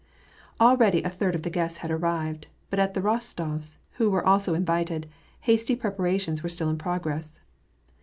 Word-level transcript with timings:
Already 0.59 1.03
a 1.03 1.11
third 1.11 1.35
of 1.35 1.43
the 1.43 1.51
guests 1.51 1.77
had 1.85 1.91
arrived; 1.91 2.47
but 2.71 2.79
at 2.79 2.95
the 2.95 3.03
Ros 3.03 3.31
tofs', 3.35 3.77
who 3.97 4.09
were 4.09 4.25
also 4.25 4.55
invited, 4.55 5.07
hasty 5.41 5.75
preparations 5.75 6.41
were 6.41 6.49
still 6.49 6.71
in 6.71 6.77
progress. 6.79 7.39